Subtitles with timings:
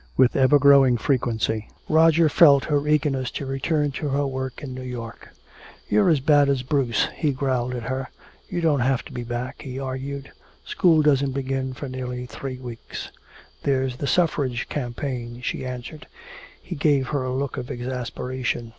[0.17, 4.81] With ever growing frequency Roger felt her eagerness to return to her work in New
[4.81, 5.29] York.
[5.89, 8.09] "You're as bad as Bruce," he growled at her.
[8.49, 10.31] "You don't have to be back," he argued.
[10.65, 13.11] "School doesn't begin for nearly three weeks."
[13.61, 16.07] "There's the suffrage campaign," she answered.
[16.59, 18.69] He gave her a look of exasperation.